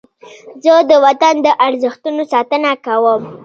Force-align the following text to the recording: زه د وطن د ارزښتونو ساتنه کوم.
زه 0.63 0.73
د 0.89 0.91
وطن 1.05 1.35
د 1.45 1.47
ارزښتونو 1.65 2.21
ساتنه 2.33 2.71
کوم. 2.85 3.21